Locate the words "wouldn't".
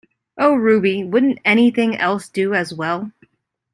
1.03-1.37